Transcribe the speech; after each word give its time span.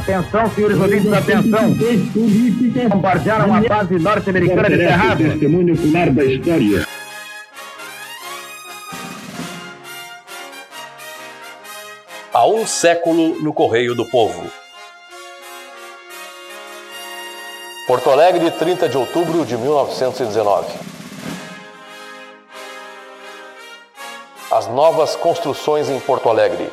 Atenção, 0.00 0.50
senhores 0.54 0.80
ouvintes, 0.80 1.12
atenção. 1.12 1.76
Bombardearam 2.88 3.54
a 3.54 3.60
base 3.60 3.98
norte-americana 3.98 4.70
de 4.70 4.76
Cerrado. 4.78 5.24
Testemunho 5.24 5.74
ocular 5.74 6.10
da 6.10 6.24
história. 6.24 6.86
Há 12.32 12.46
um 12.46 12.66
século 12.66 13.42
no 13.42 13.52
Correio 13.52 13.94
do 13.94 14.06
Povo. 14.06 14.50
Porto 17.86 18.08
Alegre, 18.08 18.50
30 18.52 18.88
de 18.88 18.96
outubro 18.96 19.44
de 19.44 19.58
1919. 19.58 20.78
As 24.50 24.66
novas 24.66 25.14
construções 25.14 25.90
em 25.90 26.00
Porto 26.00 26.30
Alegre. 26.30 26.70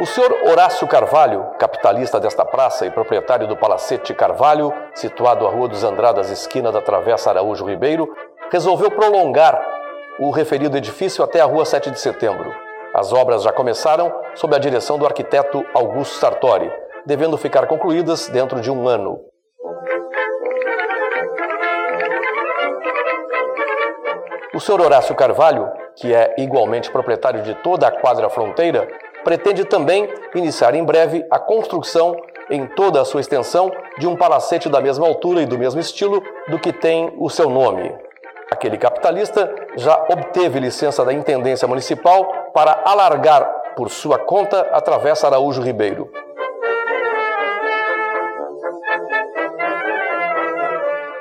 O 0.00 0.06
senhor 0.06 0.32
Horácio 0.48 0.86
Carvalho, 0.86 1.44
capitalista 1.58 2.20
desta 2.20 2.44
praça 2.44 2.86
e 2.86 2.90
proprietário 2.90 3.48
do 3.48 3.56
Palacete 3.56 4.14
Carvalho, 4.14 4.72
situado 4.94 5.44
à 5.44 5.50
Rua 5.50 5.66
dos 5.66 5.82
Andradas, 5.82 6.30
esquina 6.30 6.70
da 6.70 6.80
Travessa 6.80 7.30
Araújo 7.30 7.66
Ribeiro, 7.66 8.08
resolveu 8.48 8.92
prolongar 8.92 9.60
o 10.20 10.30
referido 10.30 10.76
edifício 10.76 11.24
até 11.24 11.40
a 11.40 11.46
Rua 11.46 11.64
7 11.64 11.90
de 11.90 11.98
Setembro. 11.98 12.54
As 12.94 13.12
obras 13.12 13.42
já 13.42 13.52
começaram 13.52 14.14
sob 14.36 14.54
a 14.54 14.58
direção 14.60 15.00
do 15.00 15.04
arquiteto 15.04 15.66
Augusto 15.74 16.14
Sartori, 16.14 16.70
devendo 17.04 17.36
ficar 17.36 17.66
concluídas 17.66 18.28
dentro 18.28 18.60
de 18.60 18.70
um 18.70 18.86
ano. 18.86 19.18
O 24.54 24.60
senhor 24.60 24.80
Horácio 24.80 25.14
Carvalho, 25.16 25.68
que 25.96 26.14
é 26.14 26.36
igualmente 26.38 26.88
proprietário 26.88 27.42
de 27.42 27.54
toda 27.56 27.88
a 27.88 27.90
quadra 27.90 28.30
fronteira, 28.30 28.88
pretende 29.24 29.64
também 29.64 30.08
iniciar 30.34 30.74
em 30.74 30.84
breve 30.84 31.24
a 31.30 31.38
construção, 31.38 32.16
em 32.50 32.66
toda 32.66 33.00
a 33.00 33.04
sua 33.04 33.20
extensão, 33.20 33.70
de 33.98 34.06
um 34.06 34.16
palacete 34.16 34.68
da 34.68 34.80
mesma 34.80 35.06
altura 35.06 35.42
e 35.42 35.46
do 35.46 35.58
mesmo 35.58 35.80
estilo 35.80 36.22
do 36.48 36.58
que 36.58 36.72
tem 36.72 37.12
o 37.18 37.28
seu 37.28 37.50
nome. 37.50 37.94
Aquele 38.50 38.78
capitalista 38.78 39.54
já 39.76 40.06
obteve 40.10 40.58
licença 40.58 41.04
da 41.04 41.12
Intendência 41.12 41.68
Municipal 41.68 42.50
para 42.54 42.82
alargar 42.84 43.44
por 43.76 43.90
sua 43.90 44.18
conta 44.18 44.62
a 44.72 44.80
Travessa 44.80 45.26
Araújo 45.26 45.62
Ribeiro. 45.62 46.10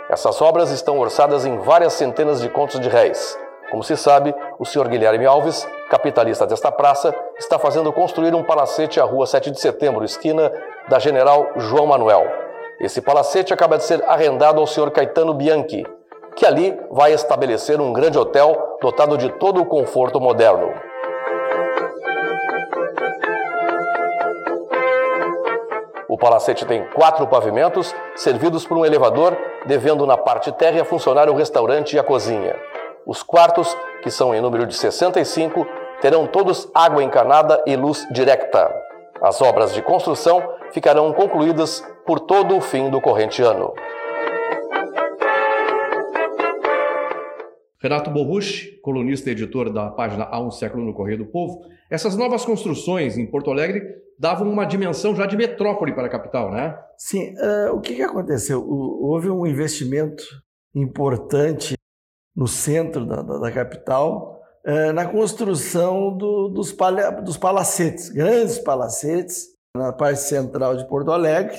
Essas 0.09 0.41
obras 0.41 0.71
estão 0.71 0.97
orçadas 0.97 1.45
em 1.45 1.57
várias 1.59 1.93
centenas 1.93 2.41
de 2.41 2.49
contos 2.49 2.79
de 2.79 2.87
réis. 2.87 3.37
Como 3.69 3.83
se 3.83 3.97
sabe, 3.97 4.33
o 4.57 4.65
senhor 4.65 4.87
Guilherme 4.87 5.25
Alves, 5.25 5.67
capitalista 5.89 6.47
desta 6.47 6.71
praça, 6.71 7.13
está 7.37 7.59
fazendo 7.59 7.91
construir 7.91 8.33
um 8.33 8.43
palacete 8.43 8.99
à 8.99 9.03
rua 9.03 9.27
7 9.27 9.51
de 9.51 9.59
setembro, 9.59 10.05
esquina 10.05 10.51
da 10.87 10.99
General 10.99 11.51
João 11.57 11.85
Manuel. 11.85 12.25
Esse 12.79 13.01
palacete 13.01 13.53
acaba 13.53 13.77
de 13.77 13.83
ser 13.83 14.01
arrendado 14.07 14.61
ao 14.61 14.67
senhor 14.67 14.89
Caetano 14.91 15.33
Bianchi, 15.33 15.85
que 16.35 16.45
ali 16.45 16.79
vai 16.89 17.11
estabelecer 17.11 17.81
um 17.81 17.91
grande 17.91 18.17
hotel 18.17 18.77
dotado 18.81 19.17
de 19.17 19.29
todo 19.33 19.61
o 19.61 19.65
conforto 19.65 20.21
moderno. 20.21 20.73
O 26.07 26.17
palacete 26.17 26.65
tem 26.65 26.85
quatro 26.93 27.27
pavimentos, 27.27 27.93
servidos 28.15 28.65
por 28.65 28.77
um 28.77 28.85
elevador, 28.85 29.37
devendo 29.65 30.05
na 30.05 30.15
parte 30.15 30.53
térrea 30.53 30.85
funcionar 30.85 31.29
o 31.29 31.35
restaurante 31.35 31.95
e 31.95 31.99
a 31.99 32.03
cozinha. 32.03 32.55
Os 33.07 33.23
quartos, 33.23 33.73
que 34.03 34.11
são 34.11 34.35
em 34.35 34.41
número 34.41 34.67
de 34.67 34.75
65, 34.75 35.65
terão 36.01 36.27
todos 36.27 36.69
água 36.75 37.01
encanada 37.01 37.63
e 37.65 37.73
luz 37.73 38.05
direta. 38.11 38.69
As 39.21 39.41
obras 39.41 39.73
de 39.73 39.81
construção 39.81 40.43
ficarão 40.73 41.13
concluídas 41.13 41.81
por 42.05 42.19
todo 42.19 42.57
o 42.57 42.59
fim 42.59 42.89
do 42.89 42.99
corrente 42.99 43.41
ano. 43.41 43.73
Renato 47.81 48.11
Borruch, 48.11 48.77
colunista 48.81 49.29
e 49.29 49.31
editor 49.31 49.71
da 49.71 49.89
página 49.89 50.27
Há 50.29 50.41
um 50.41 50.51
Século 50.51 50.83
no 50.83 50.93
Correio 50.93 51.19
do 51.19 51.27
Povo, 51.27 51.61
essas 51.89 52.17
novas 52.17 52.43
construções 52.43 53.17
em 53.17 53.25
Porto 53.25 53.49
Alegre 53.49 53.83
davam 54.19 54.49
uma 54.49 54.65
dimensão 54.65 55.15
já 55.15 55.25
de 55.25 55.37
metrópole 55.37 55.95
para 55.95 56.07
a 56.07 56.09
capital, 56.09 56.51
né? 56.51 56.77
Sim. 56.97 57.33
Uh, 57.37 57.73
o 57.73 57.79
que, 57.79 57.95
que 57.95 58.01
aconteceu? 58.01 58.59
O, 58.59 59.13
houve 59.13 59.29
um 59.29 59.47
investimento 59.47 60.23
importante 60.75 61.76
no 62.37 62.47
centro 62.47 63.03
da, 63.03 63.23
da, 63.23 63.39
da 63.39 63.51
capital, 63.51 64.39
é, 64.63 64.91
na 64.91 65.07
construção 65.07 66.15
do, 66.15 66.49
dos, 66.49 66.71
pala, 66.71 67.09
dos 67.09 67.35
palacetes, 67.35 68.09
grandes 68.09 68.59
palacetes, 68.59 69.47
na 69.75 69.91
parte 69.91 70.21
central 70.21 70.77
de 70.77 70.87
Porto 70.87 71.11
Alegre, 71.11 71.57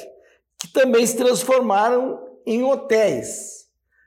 que 0.61 0.73
também 0.73 1.05
se 1.05 1.17
transformaram 1.17 2.21
em 2.47 2.63
hotéis, 2.63 3.67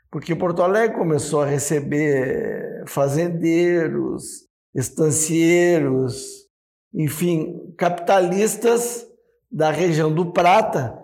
porque 0.09 0.33
Porto 0.33 0.63
Alegre 0.63 0.97
começou 0.97 1.41
a 1.41 1.45
receber 1.45 2.83
fazendeiros, 2.87 4.23
estancieiros, 4.73 6.47
enfim, 6.93 7.73
capitalistas 7.77 9.05
da 9.51 9.71
região 9.71 10.13
do 10.13 10.31
Prata 10.31 10.97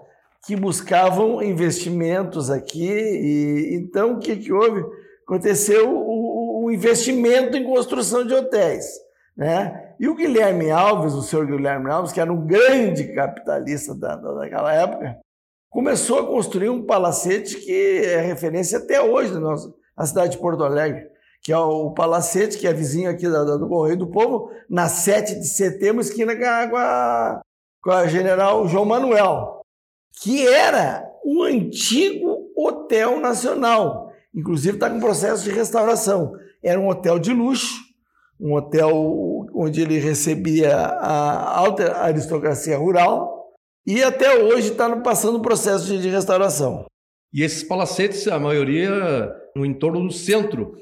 que 0.45 0.55
buscavam 0.55 1.43
investimentos 1.43 2.49
aqui. 2.49 2.89
E 2.89 3.75
então 3.75 4.13
o 4.13 4.19
que, 4.19 4.35
que 4.37 4.53
houve? 4.53 4.81
Aconteceu 5.27 5.93
o, 5.93 6.63
o 6.63 6.71
investimento 6.71 7.57
em 7.57 7.65
construção 7.65 8.25
de 8.25 8.33
hotéis. 8.33 8.85
Né? 9.35 9.93
E 9.99 10.07
o 10.07 10.15
Guilherme 10.15 10.71
Alves, 10.71 11.13
o 11.13 11.21
senhor 11.21 11.45
Guilherme 11.45 11.91
Alves, 11.91 12.13
que 12.13 12.21
era 12.21 12.31
um 12.31 12.47
grande 12.47 13.13
capitalista 13.13 13.93
da, 13.93 14.15
da, 14.15 14.33
daquela 14.33 14.73
época, 14.73 15.19
começou 15.69 16.19
a 16.19 16.25
construir 16.25 16.69
um 16.69 16.85
palacete 16.85 17.57
que 17.57 18.01
é 18.03 18.21
referência 18.21 18.79
até 18.79 19.01
hoje 19.01 19.33
na, 19.33 19.39
nossa, 19.41 19.71
na 19.97 20.05
cidade 20.05 20.31
de 20.31 20.37
Porto 20.37 20.63
Alegre, 20.63 21.07
que 21.43 21.51
é 21.51 21.57
o 21.57 21.91
Palacete, 21.91 22.57
que 22.57 22.65
é 22.65 22.73
vizinho 22.73 23.09
aqui 23.09 23.29
da, 23.29 23.43
do 23.43 23.67
Correio 23.67 23.97
do 23.97 24.07
Povo, 24.07 24.49
na 24.69 24.87
7 24.87 25.35
de 25.35 25.47
setembro, 25.47 26.01
esquina 26.01 26.35
com 26.35 26.77
a, 26.77 27.41
com 27.83 27.91
a 27.91 28.07
General 28.07 28.67
João 28.67 28.85
Manuel, 28.85 29.61
que 30.21 30.47
era 30.47 31.05
o 31.23 31.43
antigo 31.43 32.51
Hotel 32.55 33.19
Nacional. 33.19 34.06
Inclusive 34.37 34.75
está 34.75 34.87
com 34.87 34.99
processo 34.99 35.43
de 35.43 35.49
restauração. 35.49 36.33
Era 36.63 36.79
um 36.79 36.87
hotel 36.87 37.17
de 37.17 37.33
luxo, 37.33 37.81
um 38.39 38.53
hotel 38.53 39.47
onde 39.55 39.81
ele 39.81 39.97
recebia 39.97 40.75
a 40.75 41.57
alta 41.57 41.97
aristocracia 41.97 42.77
rural 42.77 43.47
e 43.85 44.03
até 44.03 44.37
hoje 44.37 44.71
está 44.71 44.95
passando 44.97 45.41
processo 45.41 45.87
de, 45.87 45.99
de 45.99 46.09
restauração. 46.09 46.85
E 47.33 47.41
esses 47.41 47.63
palacetes, 47.63 48.27
a 48.27 48.37
maioria 48.37 48.91
no 49.55 49.65
entorno 49.65 50.01
do 50.01 50.13
centro, 50.13 50.75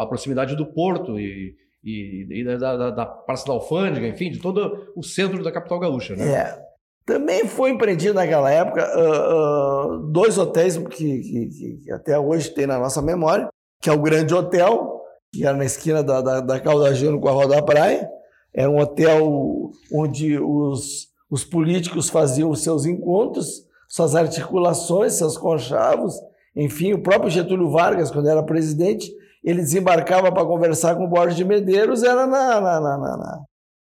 a 0.00 0.06
proximidade 0.06 0.56
do 0.56 0.66
porto 0.66 1.20
e, 1.20 1.54
e, 1.84 2.26
e 2.28 2.44
da, 2.44 2.76
da, 2.76 2.90
da, 2.90 3.06
Praça 3.06 3.46
da 3.46 3.52
Alfândega, 3.52 4.08
enfim, 4.08 4.30
de 4.30 4.40
todo 4.40 4.92
o 4.96 5.04
centro 5.04 5.42
da 5.44 5.52
capital 5.52 5.78
gaúcha, 5.78 6.16
né? 6.16 6.32
É. 6.32 6.67
Também 7.08 7.46
foi 7.46 7.70
empreendido 7.70 8.12
naquela 8.12 8.50
época 8.50 8.86
uh, 8.94 9.94
uh, 9.94 9.98
dois 10.12 10.36
hotéis 10.36 10.76
que, 10.76 11.20
que, 11.20 11.80
que, 11.82 11.90
até 11.90 12.18
hoje 12.18 12.50
tem 12.50 12.66
na 12.66 12.78
nossa 12.78 13.00
memória, 13.00 13.48
que 13.80 13.88
é 13.88 13.92
o 13.94 14.02
Grande 14.02 14.34
Hotel, 14.34 15.00
que 15.32 15.42
era 15.42 15.56
na 15.56 15.64
esquina 15.64 16.02
da, 16.02 16.20
da, 16.20 16.40
da 16.42 16.60
Caldagino 16.60 17.18
com 17.18 17.28
a 17.30 17.32
Rua 17.32 17.48
da 17.48 17.62
Praia. 17.62 18.06
Era 18.54 18.68
um 18.68 18.78
hotel 18.78 19.70
onde 19.90 20.38
os, 20.38 21.08
os 21.30 21.44
políticos 21.44 22.10
faziam 22.10 22.50
os 22.50 22.62
seus 22.62 22.84
encontros, 22.84 23.64
suas 23.88 24.14
articulações, 24.14 25.14
seus 25.14 25.38
conchavos. 25.38 26.12
Enfim, 26.54 26.92
o 26.92 27.02
próprio 27.02 27.30
Getúlio 27.30 27.70
Vargas, 27.70 28.10
quando 28.10 28.28
era 28.28 28.42
presidente, 28.42 29.10
ele 29.42 29.62
desembarcava 29.62 30.30
para 30.30 30.44
conversar 30.44 30.94
com 30.94 31.04
o 31.04 31.08
Borges 31.08 31.38
de 31.38 31.44
Medeiros, 31.46 32.02
era 32.02 32.26
na, 32.26 32.60
na, 32.60 32.80
na, 32.80 32.98
na 32.98 33.44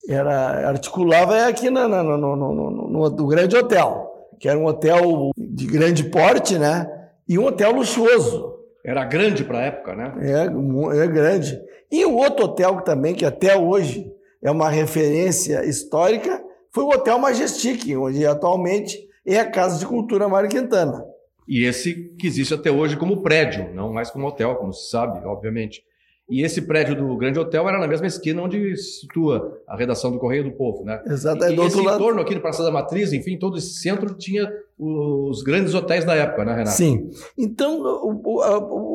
era, 0.08 0.69
articulava 0.69 1.46
aqui 1.46 1.70
no, 1.70 1.88
no, 1.88 2.02
no, 2.02 2.37
no, 2.37 3.10
no 3.10 3.26
grande 3.26 3.56
hotel, 3.56 4.28
que 4.38 4.49
era 4.49 4.58
um 4.58 4.66
hotel 4.66 5.31
de 5.37 5.66
grande 5.66 6.04
porte, 6.04 6.58
né? 6.58 6.87
E 7.28 7.38
um 7.38 7.46
hotel 7.46 7.72
luxuoso. 7.72 8.52
Era 8.84 9.04
grande 9.04 9.44
para 9.44 9.58
a 9.58 9.62
época, 9.62 9.94
né? 9.94 10.12
É, 10.20 11.02
é 11.04 11.06
grande. 11.06 11.60
E 11.90 12.04
o 12.04 12.16
outro 12.16 12.46
hotel 12.46 12.81
também, 12.81 13.14
que 13.14 13.25
até 13.25 13.56
hoje 13.56 14.10
é 14.43 14.50
uma 14.50 14.69
referência 14.69 15.64
histórica, 15.64 16.43
foi 16.72 16.84
o 16.84 16.88
Hotel 16.88 17.19
Majestic, 17.19 17.96
onde 17.96 18.26
atualmente 18.26 18.98
é 19.25 19.38
a 19.38 19.48
Casa 19.48 19.78
de 19.78 19.87
Cultura 19.87 20.28
Mário 20.28 20.48
Quintana. 20.48 21.05
E 21.46 21.64
esse 21.64 22.14
que 22.19 22.26
existe 22.26 22.55
até 22.55 22.70
hoje 22.70 22.96
como 22.96 23.22
prédio, 23.22 23.72
não 23.75 23.93
mais 23.93 24.10
como 24.10 24.26
hotel, 24.26 24.56
como 24.56 24.72
se 24.72 24.90
sabe, 24.90 25.25
obviamente. 25.26 25.84
E 26.30 26.42
esse 26.44 26.62
prédio 26.62 26.96
do 26.96 27.16
Grande 27.16 27.38
Hotel 27.38 27.69
era 27.69 27.78
na 27.78 27.86
mesma 27.86 28.06
esquina 28.06 28.42
onde 28.42 28.76
se 28.76 29.00
situa 29.00 29.60
a 29.69 29.76
redação 29.76 30.10
do 30.10 30.19
Correio 30.19 30.44
do 30.44 30.52
Povo, 30.52 30.84
né? 30.84 31.02
Exato, 31.06 31.44
E, 31.44 31.48
é 31.48 31.52
e 31.52 31.56
do 31.56 31.62
esse 31.64 31.76
outro 31.76 31.84
lado. 31.84 32.00
entorno 32.00 32.20
aqui 32.22 32.34
do 32.34 32.40
Praça 32.40 32.62
da 32.62 32.70
Matriz, 32.70 33.12
enfim, 33.12 33.38
todo 33.38 33.58
esse 33.58 33.74
centro 33.80 34.14
tinha 34.14 34.48
os 34.78 35.42
grandes 35.42 35.74
hotéis 35.74 36.04
da 36.04 36.14
época, 36.14 36.44
né, 36.44 36.52
Renato? 36.52 36.70
Sim. 36.70 37.10
Então, 37.36 38.22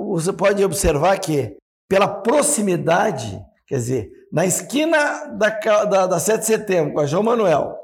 você 0.10 0.34
pode 0.34 0.64
observar 0.64 1.20
que, 1.20 1.56
pela 1.88 2.08
proximidade, 2.08 3.40
quer 3.68 3.76
dizer, 3.76 4.10
na 4.32 4.46
esquina 4.46 4.98
da, 5.38 5.50
da, 5.86 6.08
da 6.08 6.20
7 6.20 6.40
de 6.40 6.46
setembro, 6.46 6.94
com 6.94 7.00
a 7.02 7.06
João 7.06 7.24
Manuel, 7.24 7.76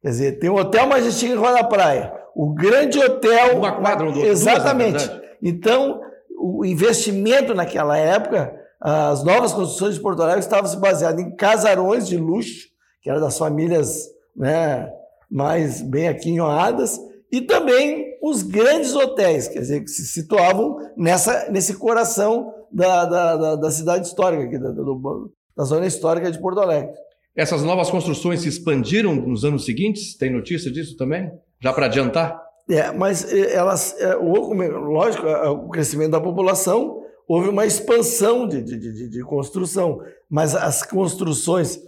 quer 0.00 0.08
dizer, 0.10 0.38
tem 0.38 0.48
o 0.50 0.56
Hotel 0.56 0.86
Majestic 0.86 1.30
em 1.30 1.34
Rua 1.34 1.52
da 1.52 1.64
Praia, 1.64 2.12
o 2.36 2.54
grande 2.54 2.98
hotel. 2.98 3.58
Uma 3.58 3.72
quadra 3.72 4.06
um 4.06 4.12
do 4.12 4.18
outro, 4.18 4.30
Exatamente. 4.30 5.06
duas, 5.06 5.20
então, 5.42 6.00
o 6.38 6.64
investimento 6.64 7.52
naquela 7.54 7.96
época, 7.98 8.54
as 8.84 9.22
novas 9.22 9.52
construções 9.52 9.94
de 9.94 10.00
Porto 10.00 10.22
Alegre 10.22 10.40
estavam 10.40 10.68
se 10.68 10.76
baseadas 10.76 11.20
em 11.24 11.34
casarões 11.36 12.06
de 12.08 12.16
luxo, 12.16 12.68
que 13.00 13.08
eram 13.08 13.20
das 13.20 13.38
famílias 13.38 14.08
né, 14.36 14.90
mais 15.30 15.80
bem 15.82 16.08
aquinhoadas, 16.08 16.98
e 17.30 17.40
também 17.40 18.18
os 18.22 18.42
grandes 18.42 18.94
hotéis, 18.94 19.48
quer 19.48 19.60
dizer, 19.60 19.80
que 19.82 19.88
se 19.90 20.04
situavam 20.06 20.76
nessa, 20.96 21.50
nesse 21.50 21.74
coração 21.74 22.52
da, 22.70 23.04
da, 23.06 23.36
da, 23.36 23.56
da 23.56 23.70
cidade 23.70 24.06
histórica, 24.06 24.44
aqui, 24.44 24.58
da, 24.58 24.70
do- 24.70 25.30
da 25.56 25.64
zona 25.64 25.86
histórica 25.86 26.30
de 26.30 26.40
Porto 26.40 26.60
Alegre. 26.60 26.92
Essas 27.36 27.62
novas 27.62 27.90
construções 27.90 28.40
se 28.42 28.48
expandiram 28.48 29.14
nos 29.14 29.44
anos 29.44 29.64
seguintes? 29.64 30.16
Tem 30.16 30.30
notícia 30.30 30.70
disso 30.70 30.96
também? 30.96 31.30
Já 31.60 31.72
para 31.72 31.86
adiantar? 31.86 32.38
É, 32.70 32.90
mas 32.92 33.30
eh, 33.32 33.54
elas, 33.54 33.94
eh, 33.98 34.16
o- 34.16 34.52
lógico, 34.52 35.26
eh, 35.26 35.48
o 35.48 35.68
crescimento 35.68 36.10
da 36.12 36.20
população, 36.20 37.01
houve 37.28 37.48
uma 37.48 37.66
expansão 37.66 38.46
de, 38.46 38.62
de, 38.62 38.78
de, 38.78 39.08
de 39.08 39.22
construção, 39.22 40.00
mas 40.28 40.54
as 40.54 40.82
construções 40.82 41.80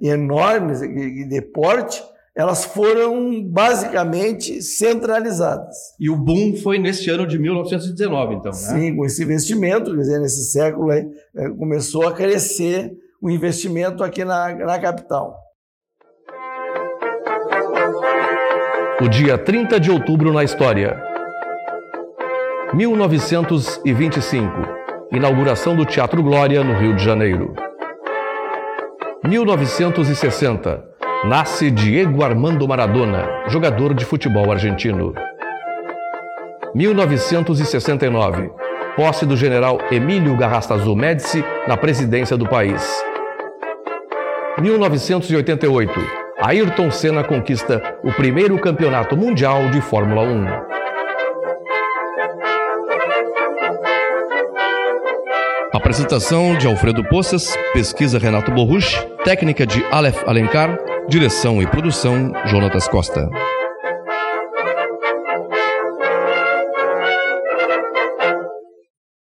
enormes 0.00 0.82
e 0.82 1.24
de 1.24 1.42
porte, 1.42 2.02
elas 2.34 2.64
foram 2.64 3.44
basicamente 3.44 4.62
centralizadas. 4.62 5.76
E 6.00 6.08
o 6.08 6.16
boom 6.16 6.56
foi 6.56 6.78
neste 6.78 7.10
ano 7.10 7.26
de 7.26 7.38
1919, 7.38 8.36
então, 8.36 8.52
né? 8.52 8.56
Sim, 8.56 8.96
com 8.96 9.04
esse 9.04 9.22
investimento, 9.22 9.90
quer 9.90 9.98
dizer, 9.98 10.18
nesse 10.18 10.50
século 10.50 10.90
aí, 10.90 11.06
eh, 11.36 11.50
começou 11.50 12.08
a 12.08 12.12
crescer 12.12 12.96
o 13.20 13.28
investimento 13.30 14.02
aqui 14.02 14.24
na, 14.24 14.54
na 14.54 14.78
capital. 14.78 15.36
O 19.00 19.08
dia 19.08 19.36
30 19.36 19.78
de 19.78 19.90
outubro 19.90 20.32
na 20.32 20.42
história. 20.42 21.12
1925. 22.72 24.71
Inauguração 25.12 25.76
do 25.76 25.84
Teatro 25.84 26.22
Glória, 26.22 26.64
no 26.64 26.72
Rio 26.72 26.96
de 26.96 27.04
Janeiro. 27.04 27.54
1960. 29.22 30.82
Nasce 31.26 31.70
Diego 31.70 32.24
Armando 32.24 32.66
Maradona, 32.66 33.28
jogador 33.46 33.92
de 33.92 34.06
futebol 34.06 34.50
argentino. 34.50 35.12
1969. 36.74 38.50
Posse 38.96 39.26
do 39.26 39.36
general 39.36 39.78
Emílio 39.90 40.34
Garrastazu 40.34 40.96
Médici 40.96 41.44
na 41.68 41.76
presidência 41.76 42.34
do 42.34 42.48
país. 42.48 43.04
1988. 44.58 45.92
Ayrton 46.40 46.90
Senna 46.90 47.22
conquista 47.22 47.98
o 48.02 48.10
primeiro 48.14 48.58
campeonato 48.58 49.14
mundial 49.14 49.68
de 49.68 49.82
Fórmula 49.82 50.22
1. 50.22 50.71
Apresentação 55.72 56.54
de 56.58 56.66
Alfredo 56.66 57.02
Poças, 57.02 57.56
pesquisa 57.72 58.18
Renato 58.18 58.50
Borruch, 58.50 58.94
técnica 59.24 59.66
de 59.66 59.82
Aleph 59.86 60.22
Alencar, 60.26 60.78
direção 61.08 61.62
e 61.62 61.66
produção 61.66 62.30
Jonatas 62.44 62.86
Costa. 62.86 63.30